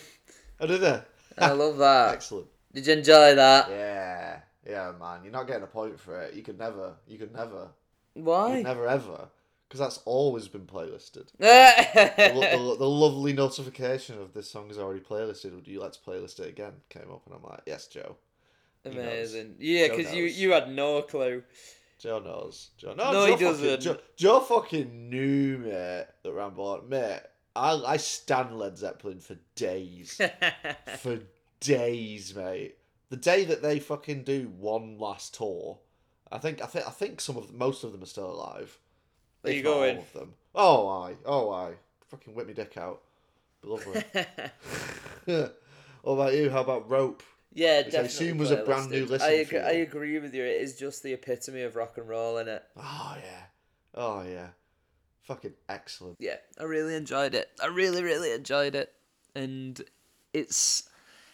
[0.60, 1.00] Oh, did they?
[1.38, 2.14] I love that.
[2.14, 2.48] Excellent.
[2.74, 3.70] Did you enjoy that?
[3.70, 5.20] Yeah, yeah, man.
[5.22, 6.34] You're not getting a point for it.
[6.34, 6.94] You could never.
[7.06, 7.68] You could never.
[8.14, 8.56] Why?
[8.58, 9.28] You'd never ever.
[9.68, 11.26] Because that's always been playlisted.
[11.38, 15.54] the, lo- the, the lovely notification of this song is already playlisted.
[15.54, 16.72] Would you like to playlist it again?
[16.88, 18.16] Came up and I'm like, yes, Joe.
[18.92, 19.56] Amazing.
[19.58, 21.42] Yeah, because you you had no clue.
[21.98, 22.70] Joe knows.
[22.76, 23.66] Joe, no, No, Joe he doesn't.
[23.66, 26.82] Fucking, Joe, Joe fucking knew, mate, that Rambo.
[26.86, 27.20] Mate,
[27.54, 30.20] I, I stand Led Zeppelin for days.
[30.98, 31.20] for
[31.60, 32.76] days, mate.
[33.08, 35.78] The day that they fucking do one last tour,
[36.30, 38.78] I think I think I think some of most of them are still alive.
[39.44, 39.98] Are If you not all going?
[39.98, 40.34] of them.
[40.54, 41.74] Oh I, oh I,
[42.08, 43.02] fucking whip me dick out.
[43.62, 44.02] Lovely.
[45.24, 46.50] what about you?
[46.50, 47.22] How about rope?
[47.56, 48.06] Yeah, Which I definitely.
[48.08, 49.58] assume was a brand new listen I agree.
[49.58, 50.44] I agree with you.
[50.44, 52.62] It is just the epitome of rock and roll, is it?
[52.76, 53.42] Oh yeah,
[53.94, 54.48] oh yeah,
[55.22, 56.16] fucking excellent.
[56.20, 57.48] Yeah, I really enjoyed it.
[57.62, 58.92] I really, really enjoyed it,
[59.34, 59.80] and
[60.32, 60.88] it's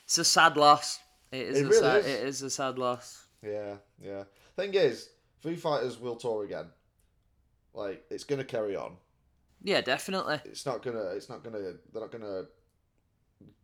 [0.05, 1.01] it's a sad loss.
[1.33, 1.99] It is It a really sad.
[1.99, 2.07] is.
[2.07, 3.27] It is a sad loss.
[3.43, 4.25] Yeah, yeah.
[4.57, 5.09] Thing is,
[5.41, 6.67] Foo Fighters will tour again.
[7.75, 8.97] Like it's gonna carry on.
[9.65, 10.41] Yeah, definitely.
[10.45, 11.05] It's not gonna.
[11.17, 11.59] It's not gonna.
[11.59, 12.45] They're not gonna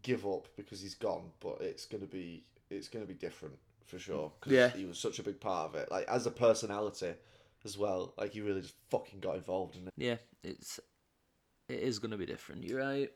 [0.03, 1.31] give up because he's gone.
[1.41, 2.45] But it's gonna be.
[2.71, 4.33] It's gonna be different for sure.
[4.41, 4.69] 'cause Yeah.
[4.71, 5.91] He was such a big part of it.
[5.91, 7.15] Like as a personality,
[7.65, 8.15] as well.
[8.19, 9.93] Like he really just fucking got involved in it.
[9.97, 10.79] Yeah, it's
[11.69, 12.65] it is going to be different.
[12.65, 13.13] You're right.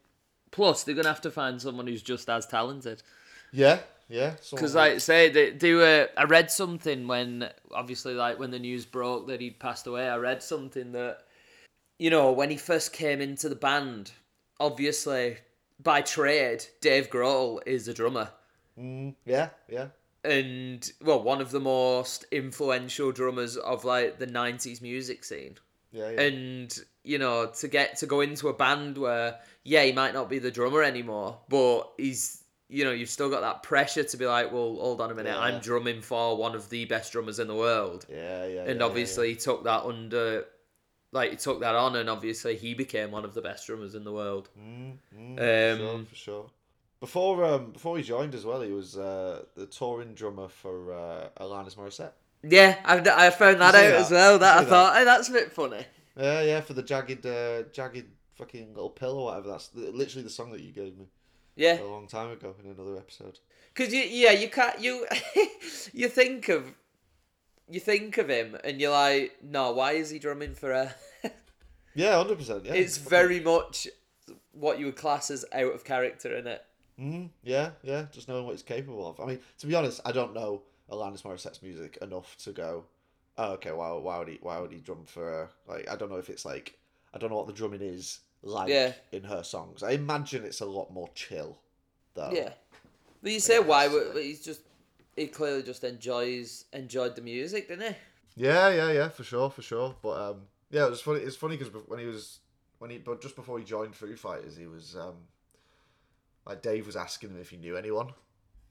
[0.50, 3.02] Plus, they're going to have to find someone who's just as talented.
[3.50, 4.34] Yeah, yeah.
[4.50, 5.82] Because, like, say they do.
[5.82, 10.06] A, I read something when, obviously, like when the news broke that he'd passed away.
[10.06, 11.20] I read something that,
[11.98, 14.12] you know, when he first came into the band,
[14.60, 15.38] obviously
[15.82, 18.30] by trade, Dave Grohl is a drummer,
[18.78, 19.88] Mm, yeah, yeah.
[20.24, 25.56] and well, one of the most influential drummers of like the '90s music scene.
[25.92, 26.20] Yeah, yeah.
[26.22, 30.30] and you know to get to go into a band where yeah he might not
[30.30, 34.24] be the drummer anymore but he's you know you've still got that pressure to be
[34.24, 35.40] like well hold on a minute Yeah.
[35.40, 38.62] i'm drumming for one of the best drummers in the world yeah, yeah.
[38.62, 40.46] and yeah, obviously he took that under
[41.12, 44.04] like he took that on and obviously he became one of the best drummers in
[44.04, 44.48] the world.
[44.58, 46.50] Mm, mm, for sure, Um, for sure.
[47.00, 51.28] Before um before he joined as well, he was uh, the touring drummer for uh,
[51.42, 52.12] Alanis Morissette.
[52.44, 54.68] yeah i, I found that out see as well that i that?
[54.68, 55.84] thought hey that's a bit funny
[56.16, 59.48] Yeah, yeah, for the jagged, uh, jagged fucking little pill or whatever.
[59.48, 61.06] That's literally the song that you gave me
[61.56, 63.38] yeah a long time ago in another episode.
[63.74, 65.06] Because you, yeah, you can't you
[66.00, 66.62] you think of
[67.70, 70.94] you think of him and you're like, no, why is he drumming for a?
[71.94, 72.64] Yeah, hundred percent.
[72.64, 73.86] Yeah, it's very much
[74.52, 76.64] what you would class as out of character in it.
[76.98, 78.06] Mm, yeah, yeah.
[78.10, 79.20] Just knowing what he's capable of.
[79.20, 82.84] I mean, to be honest, I don't know Alanis Morissette's music enough to go.
[83.36, 83.72] Oh, okay.
[83.72, 83.90] Why?
[83.92, 84.38] Why would he?
[84.40, 85.20] Why would he drum for?
[85.22, 85.50] her?
[85.68, 86.78] Like, I don't know if it's like.
[87.12, 88.92] I don't know what the drumming is like Yeah.
[89.12, 89.82] in her songs.
[89.82, 91.58] I imagine it's a lot more chill,
[92.14, 92.30] though.
[92.32, 92.52] Yeah,
[93.22, 93.88] but you say why?
[93.88, 94.62] But he's just
[95.16, 97.96] he clearly just enjoys enjoyed the music, didn't he?
[98.46, 99.94] Yeah, yeah, yeah, for sure, for sure.
[100.02, 101.20] But um, yeah, it was funny.
[101.20, 102.38] It's funny because when he was
[102.78, 105.14] when he but just before he joined Foo Fighters, he was um,
[106.46, 108.08] like Dave was asking him if he knew anyone,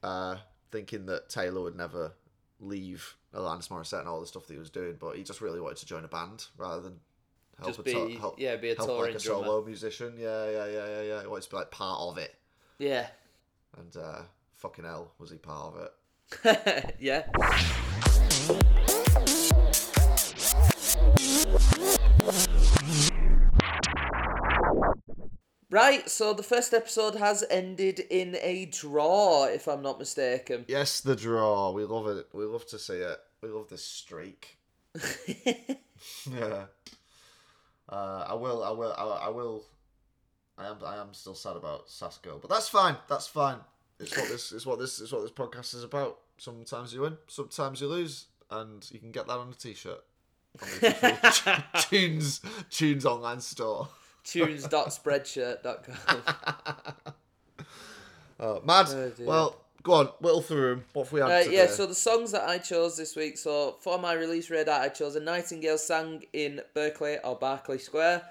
[0.02, 0.36] uh,
[0.70, 2.12] thinking that Taylor would never
[2.60, 5.60] leave Alanis Morissette and all the stuff that he was doing, but he just really
[5.60, 7.00] wanted to join a band rather than
[7.58, 9.44] help Just a be to- help, yeah, be a help touring like a drummer.
[9.46, 10.14] solo musician.
[10.18, 11.20] Yeah, yeah, yeah, yeah, yeah.
[11.22, 12.34] He wanted to be like part of it,
[12.78, 13.06] Yeah,
[13.78, 14.22] and uh,
[14.54, 15.92] fucking hell, was he part of it?
[16.98, 17.22] yeah.
[25.70, 30.66] Right, so the first episode has ended in a draw, if I'm not mistaken.
[30.68, 31.70] Yes, the draw.
[31.70, 32.28] We love it.
[32.34, 33.18] We love to see it.
[33.42, 34.58] We love the streak.
[36.30, 36.64] Yeah.
[37.88, 38.62] Uh, I will.
[38.64, 38.92] I will.
[38.96, 39.64] I, I will.
[40.58, 40.76] I am.
[40.84, 42.96] I am still sad about Sasko, but that's fine.
[43.08, 43.58] That's fine.
[44.02, 44.52] It's what this.
[44.52, 45.00] It's what this.
[45.00, 46.18] It's what this podcast is about.
[46.38, 47.16] Sometimes you win.
[47.28, 50.00] Sometimes you lose, and you can get that on a t-shirt.
[50.60, 50.68] On
[51.82, 52.40] tunes
[52.70, 53.88] tunes online store.
[54.24, 55.94] Tunes.spreadshirt.com.
[58.40, 58.86] Uh, mad.
[58.90, 60.06] Oh, well, go on.
[60.20, 60.84] Whittle through 'em.
[60.94, 61.56] What have we had Right, today?
[61.58, 63.38] yeah, so the songs that I chose this week.
[63.38, 68.22] So for my release radar, I chose A Nightingale Sang in Berkeley or Berkeley Square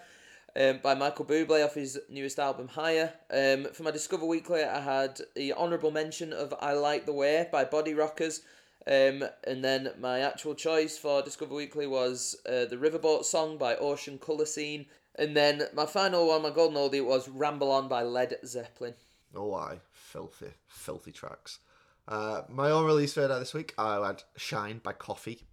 [0.55, 3.13] um, by Michael Bublé off his newest album, Higher.
[3.29, 7.47] Um, for my Discover Weekly, I had the honourable mention of I Like the Way
[7.51, 8.41] by Body Rockers.
[8.87, 13.75] Um, and then my actual choice for Discover Weekly was uh, the Riverboat song by
[13.75, 14.87] Ocean Colour Scene.
[15.15, 18.95] And then my final one, my golden oldie, was Ramble On by Led Zeppelin.
[19.35, 21.59] Oh, I filthy, filthy tracks.
[22.07, 25.43] Uh, my own release radar this week, I had Shine by Koffee.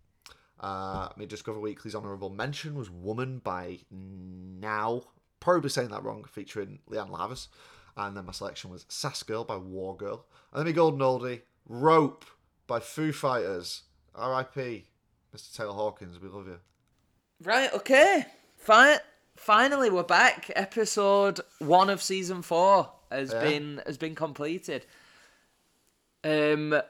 [0.60, 5.02] Uh, my Discover Weekly's honourable mention was Woman by Nao.
[5.40, 7.48] Probably saying that wrong, featuring Lianne La Havas.
[7.96, 10.24] And then my selection was Sass Girl by War Girl.
[10.52, 12.24] And then my golden oldie, Rope
[12.66, 13.82] by Foo Fighters.
[14.14, 14.84] R.I.P.
[15.34, 15.54] Mr.
[15.56, 16.58] Taylor Hawkins, we love you.
[17.42, 18.26] Right, okay.
[18.56, 18.98] Fine.
[19.36, 20.50] Finally, we're back.
[20.56, 23.40] Episode one of season four has Yeah.
[23.40, 24.84] been has been completed.
[26.24, 26.80] Um,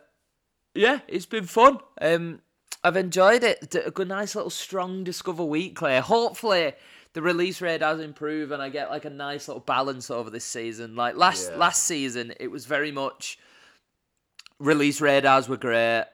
[0.75, 1.79] yeah, it's been fun.
[2.01, 2.41] Um,
[2.85, 3.71] I've enjoyed it.
[3.71, 5.99] D- A good, nice little strong Discover Weekly.
[5.99, 6.75] Hopefully,
[7.13, 10.45] the release rate does improve, and I get like a nice little balance over this
[10.45, 10.95] season.
[10.95, 11.57] Like last Yeah.
[11.59, 13.39] last season, it was very much
[14.59, 16.05] release radars were great.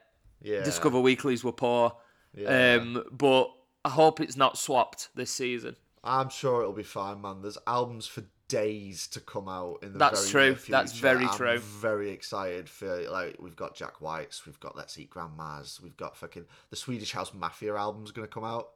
[0.42, 0.62] Yeah.
[0.62, 1.96] Discover Weeklies were poor.
[2.34, 2.74] Yeah.
[2.80, 3.50] Um, but
[3.84, 5.76] I hope it's not swapped this season.
[6.02, 7.40] I'm sure it'll be fine, man.
[7.40, 10.56] There's albums for days to come out in the That's true.
[10.68, 11.58] That's very I'm true.
[11.58, 16.16] Very excited for like we've got Jack White's, we've got Let's Eat Grandma's, we've got
[16.16, 18.70] fucking the Swedish House Mafia album's gonna come out.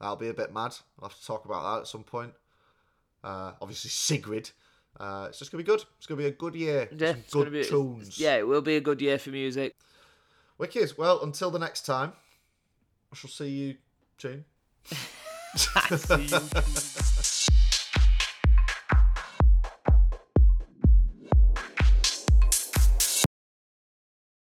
[0.00, 0.74] That'll be a bit mad.
[1.00, 2.32] I'll have to talk about that at some point.
[3.22, 4.50] Uh, obviously Sigrid.
[4.98, 5.84] Uh, it's just gonna be good.
[5.98, 6.88] It's gonna be a good year.
[6.96, 8.18] Yeah, Some good be, tunes.
[8.18, 9.74] Yeah, it will be a good year for music.
[10.58, 10.92] Wicked.
[10.98, 12.12] Well, until the next time,
[13.12, 13.76] I shall see you,
[14.18, 14.44] June.
[15.54, 16.92] See you.